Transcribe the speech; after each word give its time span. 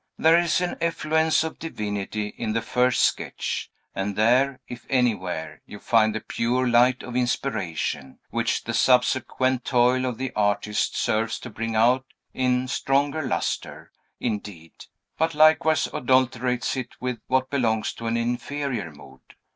There 0.17 0.39
is 0.39 0.61
an 0.61 0.77
effluence 0.81 1.43
of 1.43 1.59
divinity 1.59 2.29
in 2.29 2.53
the 2.53 2.61
first 2.63 3.03
sketch; 3.03 3.69
and 3.93 4.15
there, 4.15 4.59
if 4.67 4.87
anywhere, 4.89 5.61
you 5.67 5.77
find 5.77 6.15
the 6.15 6.21
pure 6.21 6.67
light 6.67 7.03
of 7.03 7.15
inspiration, 7.15 8.17
which 8.31 8.63
the 8.63 8.73
subsequent 8.73 9.63
toil 9.63 10.05
of 10.07 10.17
the 10.17 10.31
artist 10.35 10.97
serves 10.97 11.37
to 11.41 11.51
bring 11.51 11.75
out 11.75 12.07
in 12.33 12.67
stronger 12.67 13.21
lustre, 13.21 13.91
indeed, 14.19 14.73
but 15.19 15.35
likewise 15.35 15.87
adulterates 15.93 16.75
it 16.75 16.99
with 16.99 17.19
what 17.27 17.51
belongs 17.51 17.93
to 17.93 18.07
an 18.07 18.17
inferior 18.17 18.89
mood. 18.91 19.19